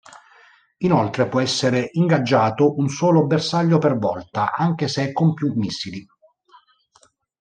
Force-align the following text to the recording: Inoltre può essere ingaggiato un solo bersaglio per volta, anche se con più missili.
Inoltre 0.77 1.27
può 1.27 1.41
essere 1.41 1.89
ingaggiato 1.91 2.75
un 2.79 2.87
solo 2.89 3.27
bersaglio 3.27 3.77
per 3.77 3.99
volta, 3.99 4.51
anche 4.51 4.87
se 4.87 5.11
con 5.11 5.35
più 5.35 5.53
missili. 5.53 6.03